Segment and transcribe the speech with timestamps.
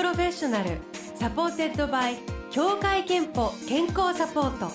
[0.00, 0.78] プロフェッショナル
[1.14, 2.16] supported by
[2.50, 4.72] 協会けんぽ健康サポート。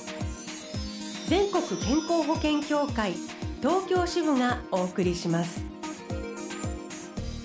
[1.27, 3.13] 全国健康保険協会
[3.59, 5.63] 東京支部がお送りします。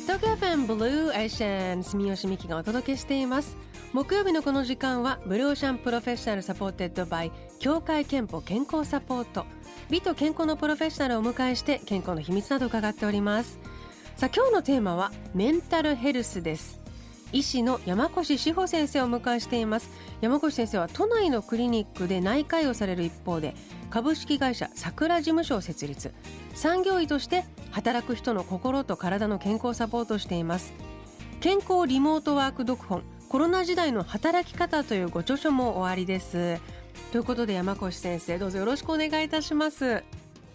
[0.03, 3.57] 東京 FM Blue Ocean 住吉美希がお届けしています。
[3.95, 9.47] 木曜日のこの時間は Blue Ocean プロフェッショナル supported by 協会けんぽ健康サポート。
[9.89, 13.59] 美と健康のプロフェッショナルをお迎えして健康の秘密など伺っております。
[14.17, 16.80] さあ今日のテーマはメンタルヘルスです。
[17.33, 19.91] 医師の山越志保先生を迎えしています。
[20.21, 23.55] 山越先生は都内のクリニックで内科医をされる一方で
[23.89, 26.13] 株式会社桜事務所を設立。
[26.55, 30.73] 産業医として働く人の心と体の健康をサポートしています。
[31.41, 33.03] 健康リモートワーク読本。
[33.29, 36.61] コロナ時代の働き方というご著書もおありです。
[37.13, 40.03] ということで山越先生どうぞよろしくお願いいたします。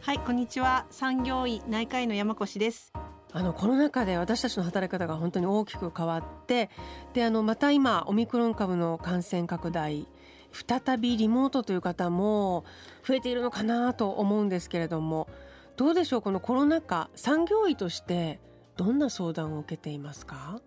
[0.02, 0.86] はいこんにちは。
[0.92, 2.92] 産業医内科医の山越です。
[3.36, 6.69] あのコロナ禍で私たちの働き方が本当に大きく変わって
[7.14, 10.08] であのまた今オミクロン株の感染拡大
[10.53, 12.63] 再びリモートという方も
[13.06, 15.28] 増えているのかなと思うんですけれども
[15.75, 18.39] どうでしょうこのコロナ禍産業医として
[18.78, 20.61] どんな相談を受けていますか？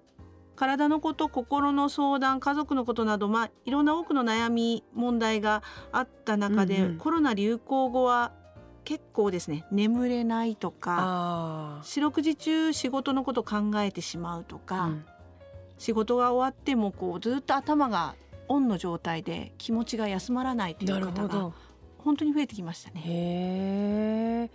[0.54, 8.32] 体のこと心の相談家族のことなど、まあ、いろんな多くの悩み問題があった中で、うんうん、コロナ流行後は
[8.84, 15.04] 結構ですね眠れないとか四六時中仕事のこと考えてしまうとか、うん、
[15.78, 18.14] 仕事が終わってもこうずっと頭が
[18.48, 21.52] オンの状態で気持ちが休まらないという方が
[21.98, 23.02] 本当に増えてきましたね。
[23.04, 24.50] へ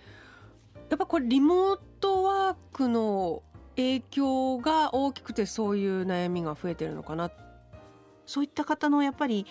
[0.90, 3.44] やっぱこれリモートワークの
[3.76, 7.32] 影響が大きくてそういう悩みが増えてるのかな。
[8.26, 9.46] そういった方のやっぱり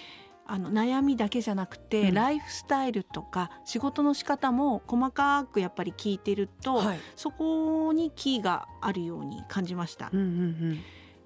[0.47, 10.11] あの悩みだけじゃなくて、うん、ライフスタイルとか仕事の仕方も細かくやっぱり聞いてると、はい、そこにキーがあるように感じました。
[10.13, 10.29] うんうんう
[10.75, 10.81] ん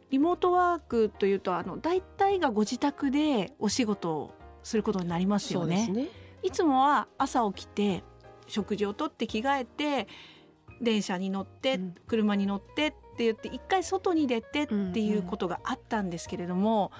[0.09, 5.89] リモートワークというとあの大体がご自宅でお仕事をすることになりますよね。
[5.89, 6.09] ね
[6.43, 8.05] いつもは朝起きて
[8.47, 10.07] 食事をとって着替えて
[10.81, 16.93] 電車に乗って、うん、車に乗ってって言って一回外に出てっていうことがあったんですけれども、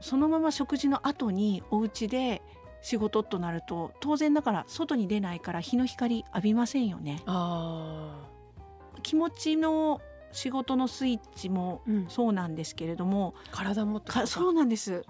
[0.00, 2.42] そのまま食事の後にお家で
[2.82, 7.22] 仕事となると当然だから外に出ないから日の光浴びませんよね。
[9.02, 10.00] 気持ちの
[10.32, 15.04] 仕事のスイッチもそうなんですけれども、うん、体もそうなんです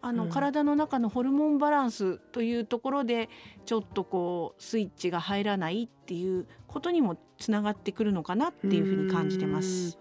[0.00, 3.28] あの、うん、体の中のホルモンバランスというところで
[3.64, 9.98] ちょっとこうスイッチが入らないっていうことにもつながってくるのかなっていうふうに感じてます。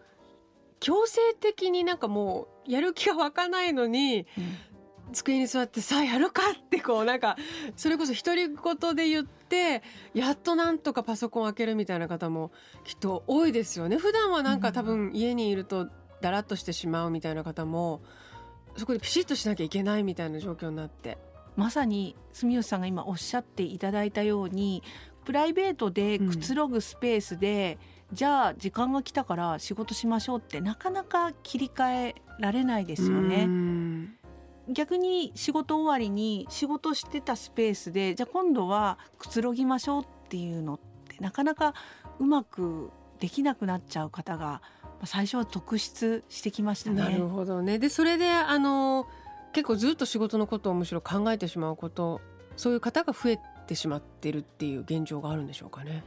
[0.80, 7.35] 強制的になんかもうやる気が湧かないのに、うん、机に座ってさあやるかってこうなんか
[7.75, 9.81] それこそ独り言で言って
[10.14, 12.52] やっとなんとかパソコン開けるみたいな方も
[12.84, 13.97] きっと多いですよね。
[13.97, 15.88] 普段はなんか多分家にいると
[16.22, 18.02] だらっとしてしまうみたいな方も、
[18.78, 21.18] そこでピシッとしなきゃいけないみたいな状況になって。
[21.56, 24.84] まさに住吉さんが今おっしゃっていただいたように
[25.26, 27.80] プライベートでくつろぐスペースで、
[28.12, 33.50] うん、じゃあ時間が来たから仕事しましょうってなかなか切り替えられないですよね。
[34.70, 41.74] 逆に仕事終わりに仕事してたスペースでじゃあ今度はくつろぎましょうっていうのってなかなか
[42.20, 44.62] うまくできなくなっちゃう方が
[45.06, 47.02] 最初は特筆してきましたね。
[47.02, 49.08] なるほどねでそれであの
[49.53, 52.22] 結構ずっと仕事のことをむしろ考えてしまうこと
[52.56, 56.03] そういう方が増えてしまってるっていう現状があるんでしょうかね。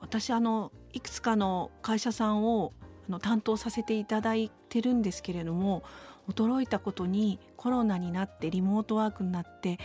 [0.00, 2.72] 私あのいくつかの会社さんを
[3.08, 5.82] あの担当させていただいてるんですけれども
[6.28, 9.78] 驚いたことにコロナになってリモートワークになって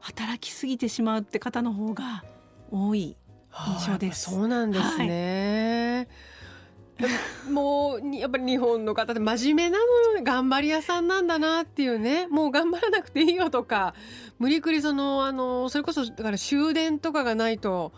[0.00, 2.24] 働きすぎてしまうって方の方が
[2.70, 3.16] 多い
[3.52, 4.30] 印象です。
[4.30, 6.33] そうなんですね、はい
[7.50, 12.26] もうやっぱり日本の方って真面目なの頑張り屋さんなんだなっていうね。
[12.28, 13.94] もう頑張らなくていいよとか。
[14.38, 17.92] 無理くりそのあのそれこそだから終電とかがないと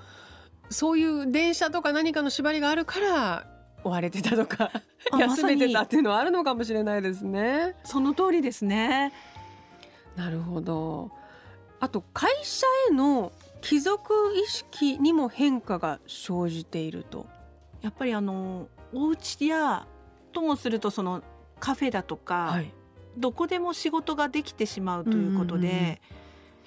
[0.71, 3.47] そういう電車とか何かの縛りがあるから
[3.85, 4.71] 追われてたとか。
[5.19, 7.77] 休めてたっていうのはあるのかもしれないですね。
[7.85, 9.13] その通りですね。
[10.17, 11.11] なるほど。
[11.79, 17.27] あと会社への帰属意識にも変化が生じていると。
[17.83, 19.87] やっぱりあのお家や
[20.33, 21.23] ともするとその
[21.61, 22.73] カフェだとか、はい、
[23.19, 26.01] どこでも仕事ができてしまうということで、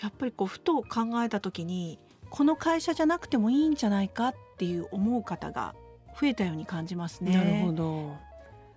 [0.01, 1.99] やっぱりこうふと考えた時に
[2.29, 5.73] この会社じゃなくてもいいんじゃないかっていう思う方が
[6.19, 7.35] 増えたように感じますね。
[7.35, 8.29] なるほど。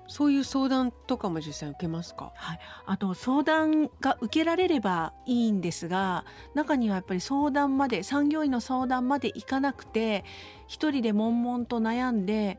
[0.08, 10.25] そういう相談とかも実際受けますか、はい、あと相談が受けられればいいんですが中にはやっぱり相談まで産業医の相談までいかなくて
[10.66, 12.58] 一人で悶々と悩んで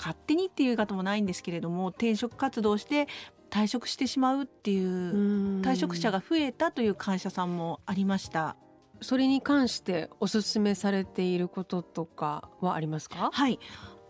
[0.00, 3.06] 勝手にっていう方もないんですけれども転職活動して
[3.50, 8.56] 退職してしまうっていう退職者が増えたという会社さんもありました。
[9.02, 13.30] それに関しておすすめされていることとかはありますか？
[13.32, 13.58] はい。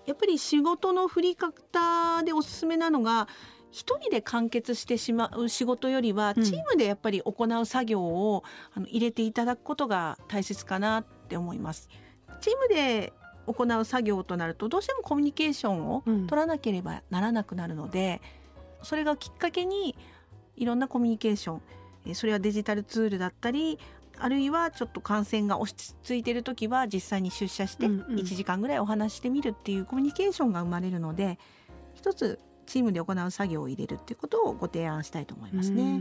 [0.06, 3.28] やっぱり仕事の振り方でおすすめなのが
[3.70, 8.42] 一人で完結してしまう仕事よりはチームでやっぱり行う作業を、
[8.74, 11.88] あの入れていただくことが大切かなって思います。
[12.40, 13.12] チームで
[13.46, 18.20] 行う作業となるとどうしてもコミュニケーションを取らなければならなくなるので、
[18.80, 19.96] うん、それがきっかけに
[20.56, 21.60] いろんなコミュニケーショ
[22.08, 23.78] ンそれはデジタルツールだったり
[24.18, 31.38] あるいはちょっと感染が落ち着いている時は実際に出社して1時間ぐらいお話してみるっていうコミュニケーションが生まれるので
[31.94, 36.00] 一つチームで行う作業を入れるっていうことをご提案したいと思いますね。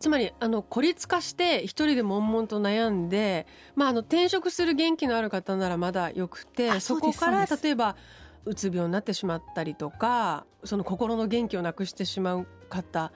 [0.00, 7.96] つまりあの孤立化して一人で悶々と悩んで、まあ、あの転職する元気のある方ならまだよくてそこから例えば
[8.44, 13.12] うつ病になってしまったりとかその心の元気をなくしてしまう方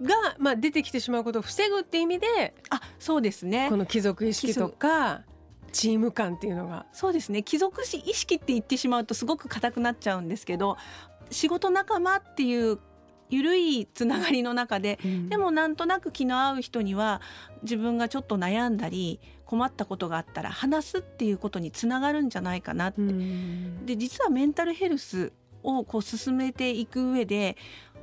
[0.00, 3.68] が、まあ、出てきてしまうことを防ぐって意味であそうですね。
[3.68, 5.22] この貴族意識とか
[5.72, 6.86] チーム感っていうのが。
[6.92, 7.42] そうですね。
[7.42, 10.76] 貴族意識って言ってしまうとすごく硬くなっちゃうんですけど
[11.30, 12.78] 仕事仲間っていう
[13.30, 17.20] 緩いつながりの中で、うん、でもなんとなく気の合う人には
[17.62, 23.00] 自分がちょっと悩んだり困ったことがあったら話すっていうことにつながるんじゃないかなって。
[23.00, 25.32] うん、で実はメンタルヘルス
[25.62, 27.56] をこう進めていく上で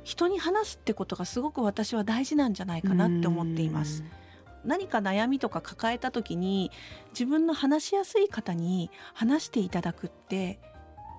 [0.04, 4.04] 人に話すってことがすごく私は大事なんじゃないかなって思っています。
[4.64, 6.70] 何か悩みとか抱えた時に
[7.10, 10.60] 自分の話しやすい方に話していただくって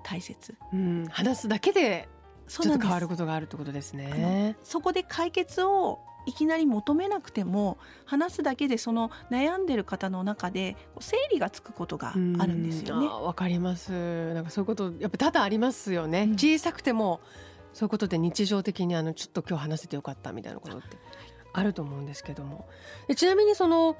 [0.04, 2.08] 大切、うん、話すだけで
[2.50, 4.56] ちょっと変わることがあるってことですね。
[4.64, 13.06] そこで解決をいきなり求めなくても話すだけでその悩んでる方の中で整理がつくことがあるんですよね。
[13.06, 14.34] わかります。
[14.34, 17.20] なんかそういうことやっぱ多々ありますよね、うん、小さくても
[17.72, 20.98] そういうことで日常的にあのちょっと今日話せてよかったみたいなことって
[21.52, 22.68] あると思うんですけども。
[23.16, 23.96] ちなみにその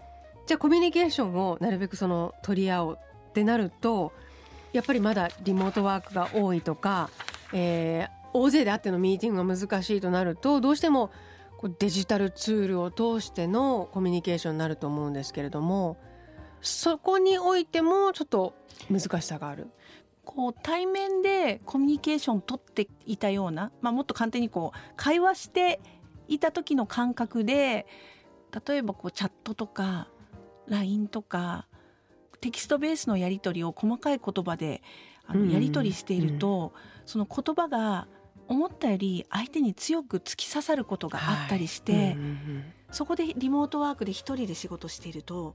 [0.47, 2.99] じゃあコミュニケーションをなるべくその取り合おう
[3.31, 4.13] ってなると
[4.73, 7.11] やっぱりまだリモートワークが多いとか、
[7.53, 11.11] えー、大勢であってのミーティングが難しいとなるとどうしても
[11.79, 15.99] デジタルツールを通してのコミュニケーションになると思うんですけれども
[16.63, 18.55] そこにおいてもちょっと
[18.91, 19.69] 難しさがある。
[20.23, 25.81] こう対面でコミュニケーション取っていたような、まあ、もっと簡単にこう会話して
[26.29, 27.87] いた時の感覚で
[28.67, 30.09] 例えばこうチャットとか
[30.69, 31.67] LINE とか
[32.41, 34.83] テキストベースのやり取りを細かい言葉で
[35.27, 36.73] あのやり取りしていると、
[37.07, 38.09] その言葉が
[38.51, 42.17] 思ったより相手に強く突き刺さることがあったりして、
[42.91, 45.55] そこでリモートワークで一人で仕事していると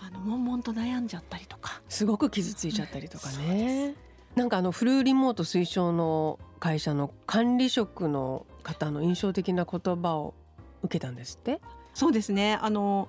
[0.00, 1.82] あの悶々と悩んじゃったりとか。
[1.88, 3.94] すごく傷ついちゃったりとかね。
[4.34, 10.34] うん、なんかあのフルリモート推奨の会社の管理職の方の印象的な言葉を
[10.82, 11.60] 受けたんですって？
[11.92, 12.58] そうですね。
[12.60, 13.08] あの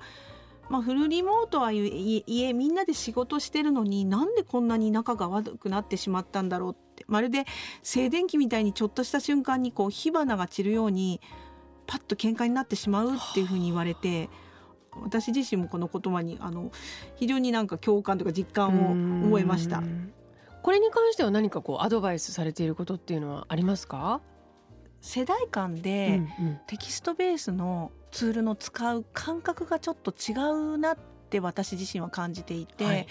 [0.68, 7.46] まあ、フルリモートはいえみんなで仕事してるのになんでこんなに仲が悪くなってしまったんだろうってまるで
[7.84, 11.22] 静電気みたいにちょっとした瞬間にこう火花が散るように
[11.88, 14.30] パッと喧嘩になってしまうっていうふうに言われて。
[15.04, 16.72] 私自身もこの言葉にあの
[17.18, 19.84] 非常になんか共感とか実感を覚えました。
[20.64, 24.22] これに関しては何かこうアドバイスされていることっていうのはありますか？
[25.02, 26.22] 世代間で
[26.68, 30.32] テキストベースのツールの使う感覚がちょっと違
[30.76, 30.98] うなっ
[31.30, 33.08] て私自身は感じていて、はい、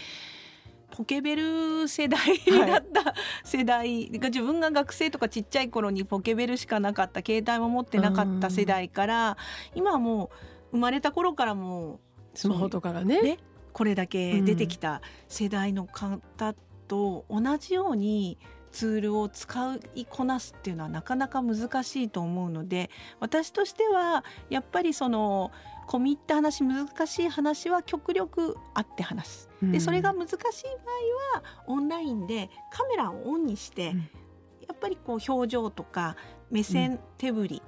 [0.96, 2.20] ポケベル世代
[2.66, 9.36] だった世代が自分が学生とかちっちゃい頃にポケベルしかなかった携帯も持ってなかった世代から
[9.74, 10.30] 今はも
[10.72, 11.98] う生まれた頃からも
[12.34, 13.38] スマホとかがね、ね、
[13.72, 16.54] これだけ出てきた世代の方
[16.86, 18.38] と同じように
[18.70, 25.52] ツールを使いこなすっていうのはなかなか難しいと思うので私としてはやっぱりその
[25.84, 29.50] 込み入った話難しい話は極力会って話す。
[29.62, 34.04] でそれが難しい場合はオンラインでカメラをオンにして、うん、や
[34.72, 36.16] っぱりこう表情とか
[36.50, 37.62] 目線、手振り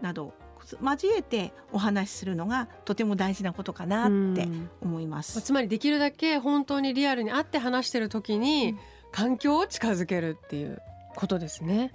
[0.00, 0.34] など
[0.80, 4.48] 交えてお話しするのがとても大事なことかなって
[4.80, 5.40] 思います。
[5.42, 8.78] つまりできるだけ本当にリアルに会って話してる時に、うん
[9.12, 10.80] 環境を近づけるっていう
[11.14, 11.92] ことですね。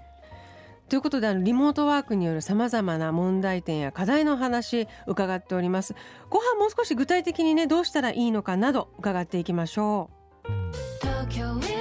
[0.90, 5.96] ということであのリモートワークによるさまざまな問題点や課題の話伺っております
[6.30, 11.77] 後半もう少し具体的にねどうしたらいいのかなど伺っていきましょう。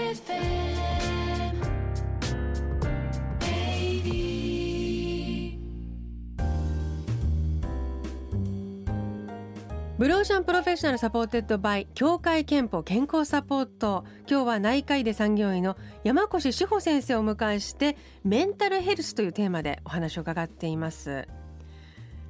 [9.98, 14.04] Blue Ocean プロフェッショナル supported by 協会けんぽ健康サポート。
[14.28, 21.26] 今日は内科医で産業医の山越志保先生をお迎えしてメンタルヘルスというテーマでお話を伺っています。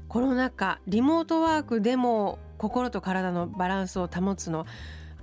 [0.06, 4.64] コロナ禍リモートワークでも心と体のバランスを保つの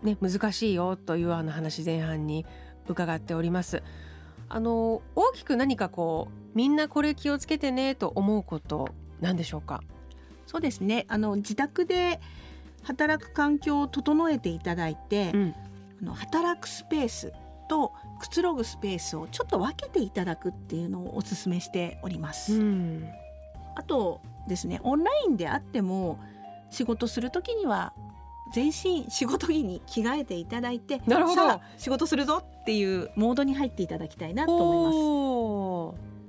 [0.01, 2.45] ね難しいよというような話前半に
[2.89, 3.83] 伺っております。
[4.49, 8.89] あの大きく何かこうみんなこれ気をつけてねと思うこと
[9.21, 9.81] なんでしょうか？
[10.45, 11.05] そうですね。
[11.07, 12.19] あの自宅で
[12.83, 15.55] 働く環境を整えていただいて、うん、
[16.01, 17.33] あの働くスペース
[17.69, 22.53] とくつろぐスペースをちょっと分けていただくっていうのをお勧めしております。
[22.53, 23.09] うん、
[23.75, 26.19] あとですねオンラインであっても
[26.69, 27.93] 仕事する時には
[28.53, 31.61] 全身仕事着に着替えていただいてなるほど。
[31.77, 34.97] 仕事するぞっていうモードに入っていただきたいなと思います。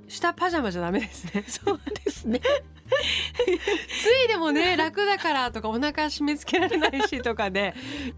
[0.07, 1.43] 下パジャマじゃダメですね。
[1.47, 2.41] そうですね。
[2.87, 7.73] ついでもね楽だからとかお腹締め付けられないしとかで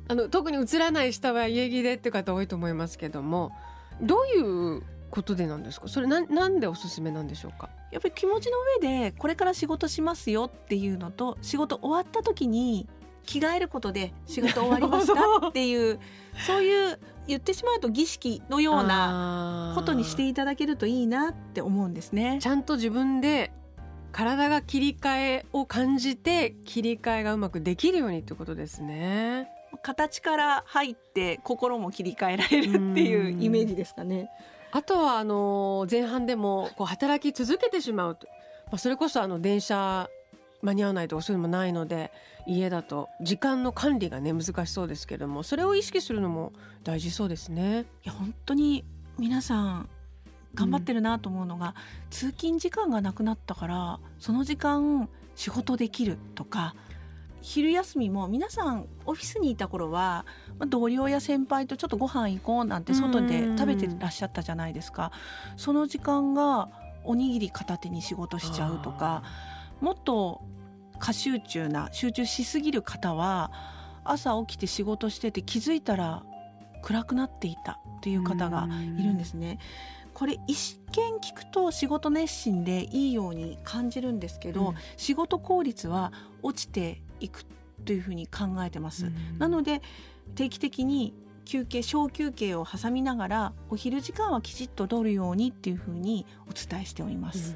[0.10, 3.52] あの特に映らない下は家着でっていう方多いと思いますけども
[4.02, 5.88] どういうことでなんですか？
[5.88, 7.70] それななんでおすすめなんでしょうか？
[7.92, 12.90] やっぱり気持ちの上でこれから仕事しますよっていうのと仕事終わった時に
[13.28, 16.00] 着替えることで仕事終わりましたっていう
[16.48, 22.40] そういう言ってしまうと儀式のようなことにしていただけるといいなって思うんですね。
[22.42, 23.52] ちゃんと自分で
[24.14, 29.50] 体が切り替えを感じて切り替えがうまくできるようにってことですね。
[29.84, 34.30] 形から入って心も切り替えられるっていうイメージですかね。
[34.72, 38.28] あとはあの前半でもこう働き続けてしまうと、
[38.68, 40.10] まあ、それこそあの電車
[40.62, 42.12] 間に合わないとかそういうのもないので
[42.48, 47.86] 家だと時間の管理がね難しそうですけどもそれを意識するのも大事そうですね。
[48.04, 48.86] いや本当に
[49.18, 49.90] 皆さん
[50.56, 51.74] 頑張ってるなと思うのが、うん、
[52.10, 56.76] 通勤時間がなくなったからその時間仕事できるとか
[57.42, 60.26] 昼休みも皆さんオフィスにいた頃は、
[60.60, 65.12] まあ、同僚や先輩とちょっとご飯行こうなんて外で食べてらっしゃったじゃないですか。
[65.56, 66.70] その時間が
[67.04, 69.24] おにぎり片手に仕事しちゃうとか
[69.82, 70.42] もっと
[71.00, 73.52] 過集中な集中しすぎる方は
[74.04, 76.24] 朝起きて仕事してて気づいたら
[76.82, 78.68] 暗くなっていたっていう方が
[78.98, 79.60] いるんですね。
[80.14, 87.46] これ一見聞くと仕事熱心でいいように感じるんですけど、うん、仕事効率は落ちていく
[87.86, 89.06] というふうに考えてます。
[89.06, 89.84] うん、なので
[90.34, 91.14] 定期的に
[91.46, 97.56] 休憩小休憩を挟みながらお昼時間はきちっと取るようにっていうふうにお伝えしております。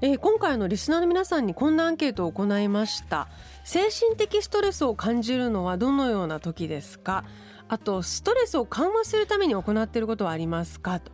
[0.00, 3.28] えー、今回のリスナーの皆さんにこんなアンケートを行いました。
[3.64, 7.24] 精神的ストレスを感じるのはどのような時ですか？
[7.68, 11.00] あとストレスを緩和するために行っていることはありますか？
[11.00, 11.10] と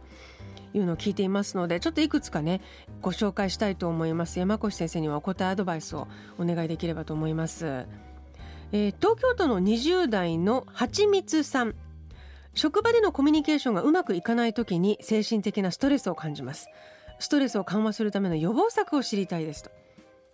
[0.74, 2.60] いうのを聞いていますのでちょっといくつかね
[3.00, 4.38] ご紹介したいと思います。
[4.38, 6.06] 山越先生にはお答えアドバイスを
[6.38, 7.86] お願いできればと思います、
[8.72, 11.74] えー、東京都の20代のはちみつさん。
[12.56, 16.68] 職場でのコミュニケーションがうまくいかない時に精神的なストレスを感じます。
[17.18, 19.70] ストレスを緩和するための予防策を知りたいですと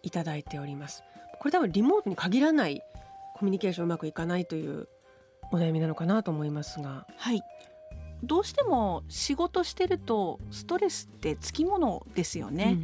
[0.02, 1.04] いただいております
[1.38, 2.82] これ多分リモートに限らない
[3.34, 4.88] コミュニケーションうまくいかないという
[5.52, 7.42] お悩みなのかなと思いますがはい
[8.22, 12.78] どうしても仕事してるとストレスってつきものですよね。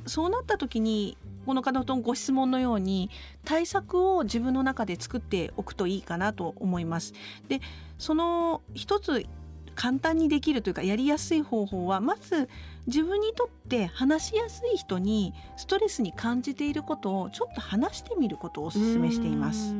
[0.00, 3.10] うん、そうなった時にこの方のご質問のように
[3.44, 7.12] 対策を自分の中で作っておくといいかなと思います。
[7.48, 7.60] で
[7.98, 9.26] その一つ
[9.74, 12.48] 簡単にできるというかやりやすい方法はまず
[12.86, 19.74] 自分にとって話しやすい人にストレスに感じていることをちょっと話してみることをお勧めしています。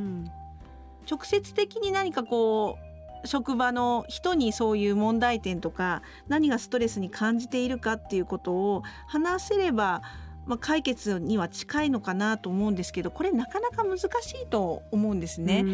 [1.10, 2.78] 直接的に何かこ
[3.24, 10.02] う職場の人にそういう問題点とか何がストレスに感じているかっていうことを話せれば
[10.46, 15.64] まあ、解決には近いのかなと思うんですけどこれなかなか難しいと思うんですね。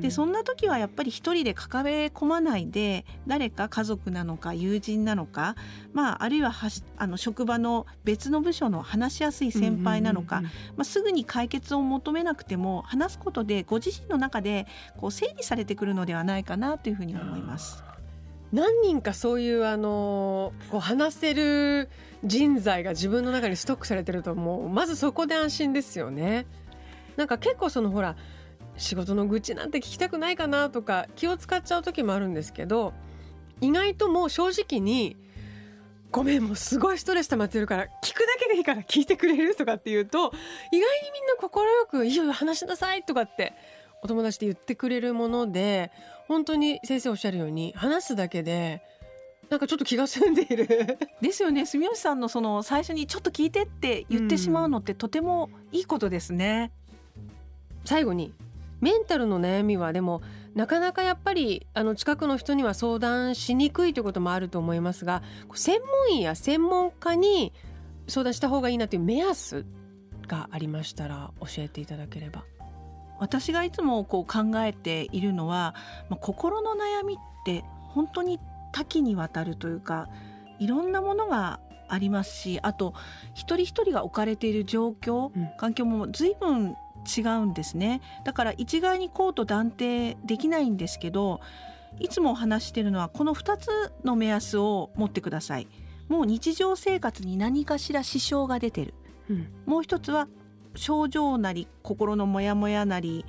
[0.00, 5.56] でそんな時はやっぱり一人で抱え込まないで誰か家族なのか友人なのか、
[5.92, 10.42] まあ、あるいははあの職場の別の部署の話しやすい先輩なのか、
[10.76, 14.66] まあ、すぐに解決を求めなくても話すことでご自身の中で
[14.96, 17.87] こう整理されてくるのではないかなというふうに思います。
[18.52, 21.88] 何人かそういうあのこう話せる
[22.24, 26.46] 人材が自分の中にストックされてるともうまずそこで安心ですよね。
[27.16, 28.16] なんか結構そのほら
[28.76, 32.92] 仕事の愚痴なんて聞きたくないかなとか気を使っちゃう時もあるんですけど
[33.60, 35.16] 意外ともう正直に
[36.12, 40.32] 「ごめんもうすごいストレス溜まってるから聞くだけでいいから聞いてくれる?」とかって言うと意外に
[41.12, 41.50] みんな快
[41.90, 43.52] く「いよいよ話しなさい」とかって
[44.00, 45.90] お友達で言ってくれるもので
[46.28, 48.82] 本当に先生おっしゃるように話すだけで
[49.50, 50.98] なんかちょっと気が済んでいる。
[51.22, 51.64] ですよね。
[51.64, 56.70] 住吉さんのその最初にちょっと聞いてって言ってしまうのってとてもいいことですね、
[57.16, 57.30] うん、
[57.86, 58.34] 最後に
[58.80, 60.22] メンタルの悩みはでも
[60.54, 65.22] なかなかやっぱりあの近くの人には相談しにくいということもあると思いますが
[65.54, 67.52] 専門医や専門家に
[68.06, 69.64] 相談した方がいいなという目安
[70.26, 72.44] がありましたら教えていただければ。
[73.18, 75.74] 私がいつもこう考えているのは、
[76.08, 78.38] まあ、心の悩みって本当に
[78.72, 80.08] 多岐にわたるというか
[80.58, 82.94] いろんなものがありますしあと
[83.34, 86.76] 一人一人が置かれている状況、うん、環境も随分
[87.16, 88.02] 違うんですね。
[88.24, 91.40] だから一概にこうと断定できないんですけど
[92.00, 95.68] いつも話しているのはこの2つの目安を持ってください。
[96.08, 98.94] もう日常生活に何かしら支障が出てる、
[99.28, 100.26] うん、もう一つは
[100.78, 103.24] 症状なり心のモヤモヤなり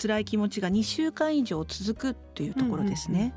[0.00, 3.32] 辛い気持ちが2週間以上続くというところですね、うんうんうん。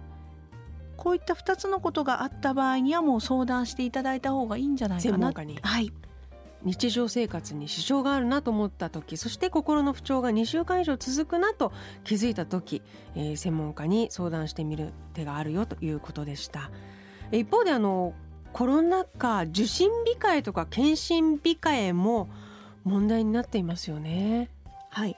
[0.96, 5.34] こういった2つのことがあった場合にはもう相談していただいた方がいいんじゃないかな。
[5.34, 5.92] はい、
[6.64, 11.72] 日常生活に支障があるなと思った時そして心の不調が2週間以上続くなと
[12.04, 12.82] 気づいた時、
[13.16, 16.72] えー、専門家に相談してみる手があるよということでした。
[17.32, 18.14] 一方であの
[18.54, 19.90] コロナ禍受診
[20.20, 22.30] 控えとか検診控えも
[22.86, 24.50] 問題になっていますよね。
[24.90, 25.18] はい。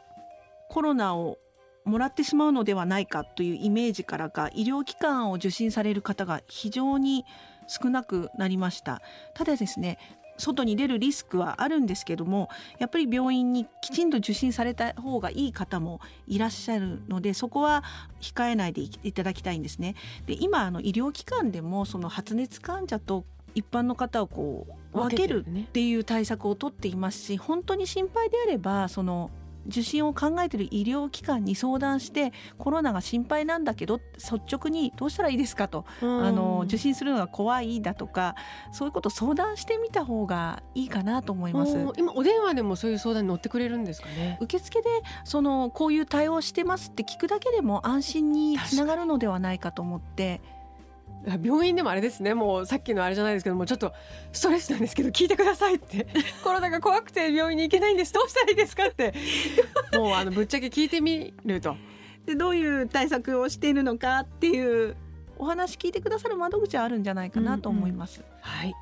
[0.69, 1.37] コロナを
[1.85, 7.25] もらってしまうのではないかというイメージからか医療機関を受診される方が非常に
[7.67, 9.01] 少なくなりました。
[9.35, 9.97] ただですね
[10.37, 17.83] 外に出るリスクはあるんですけどもやっぱり病院にきちんと受診された方がいい方もいらっしゃるのでそこは
[18.21, 19.95] 控えないでいただきたいんですね。
[20.25, 23.25] で今あの医療機関でもその発熱患者と
[23.57, 29.31] 一般の方をこう分けるっていう対策をとっていますし本当に心配であればその
[29.65, 38.35] 受診を考えている医療機関に相談してコロナが心配なんだけど率直にどうしたらいいですかと、あの受診するのが怖いだとか
[38.71, 41.75] そういうこと相談してみた方がいいかなと思います。
[41.97, 44.37] 今お電話でもそういう相談に乗ってくれるんですかね。
[44.39, 44.87] 受付で
[45.25, 50.39] そのこういう対応してますって聞くだけでも安心につながるのではないかと思って。
[51.43, 53.93] 病院でもあれですねもうさっきのあれじゃないですけどもちょっと
[54.31, 56.07] ストレスなんですけど聞いてくださいって。
[56.43, 59.13] コロナが怖くて病院に行けないんですどうしたらいいですかって。
[59.97, 61.75] もうあのぶっちゃけ聞いてみると。
[62.25, 64.95] でどういう対策をしているのかっていう
[65.37, 68.21] お話聞いてくださる窓口はあるんじゃないかなと思います。
[68.21, 68.73] うんうん、はい。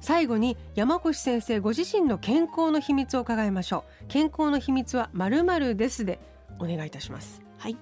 [0.00, 4.04] 最後に山越先生ご自身の健康の秘密を伺いましょう。
[4.08, 6.20] 健康の秘密はまるまるですで
[6.58, 7.42] お願いいたします。
[7.58, 7.76] はい。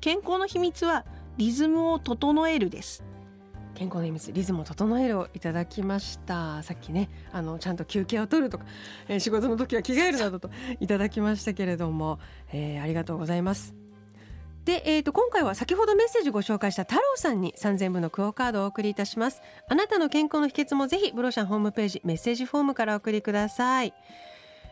[0.00, 1.04] 健康の秘密は
[1.36, 3.04] リズムを整えるです
[3.80, 6.62] 健康の秘密リズムを整えるをいただきました。
[6.62, 8.66] さっきねあのちゃんと休憩を取るとか、
[9.08, 12.18] えー、仕事の時は着替えるなどと いただきましたけれども、
[12.52, 13.74] えー、ありがとうございます。
[14.66, 19.40] で、えーと、今回は先ほどメッセージご紹介した太郎さんに3000部のクオカードをお送りいたします。
[19.66, 23.94] あなたの健康の秘訣もぜひブロシャンホームページメッセージフォームからお送りください。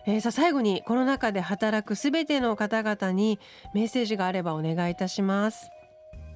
[0.06, 3.38] えー、さあ最後にコロナ禍で働くすべての方々に
[3.72, 5.70] メッセージがあればお願いいたします。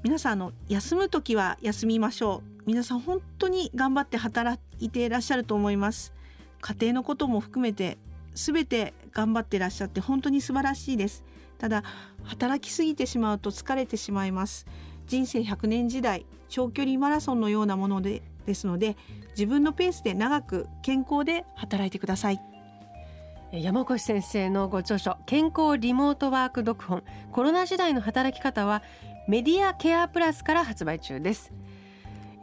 [0.03, 6.13] 皆さんあの休む時は休みましょう皆さん本当に頑張って働いていらっしゃると思います。
[6.61, 7.99] 家庭のことも含めて
[8.35, 11.25] 全て頑張ってらっしゃって本当に素晴らしいです。
[11.59, 11.83] ただ
[12.23, 14.67] 働きすぎてしまうと疲れてしまいます。
[15.09, 18.97] 人生100年時代長距離マラソンのようなものでですので
[19.31, 22.41] 自分のペースで長く健康で働いてください。
[23.53, 27.03] 山越先生のご著書健康リモートワーク読本。
[27.33, 28.83] コロナ時代の働き方は
[29.29, 31.53] メディアケアプラスから発売中です。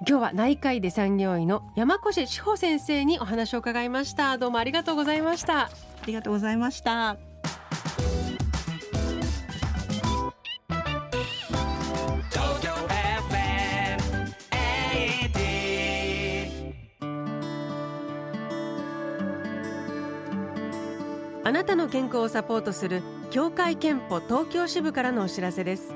[0.08, 4.38] 今日は内科医で産業医の山越志保先生にお話を伺いました。
[4.38, 5.64] どうもありがとうございました。
[5.66, 5.70] あ
[6.06, 7.18] りがとうございました。
[21.44, 25.94] あなたの健康をサポートする協会憲法東京支部からのお知らせです。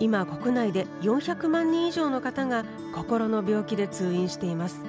[0.00, 4.84] 今国内で400万人以上の方が心の病気で通院しています。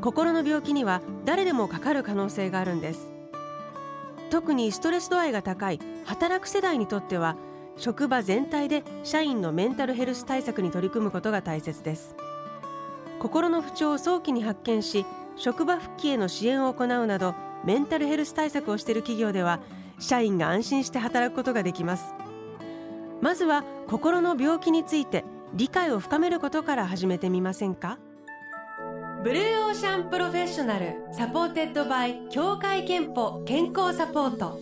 [0.00, 3.12] 心の病気には誰でもかかる可能性があるんです。
[4.28, 7.36] 特にストレス度合いが高い働く世代にとっては
[7.76, 12.16] 職場全体で社員のメンタルヘルス対策に取り組むことが大切です。
[13.20, 15.06] 心の不調を早期に発見し
[15.36, 19.60] 職場復帰への支援を行うなどメンタルヘルス対策をしている企業では
[20.00, 22.14] 社員が安心して働くことができます。
[23.20, 27.98] まずは心の病気について理解を深めることから始めてみませんか？
[29.22, 34.58] Blue Ocean プロフェッショナル supported by 協会けんぽ健康サポート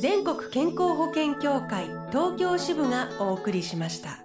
[0.00, 4.24] 全国健康保険協会東京支部がお送りしました。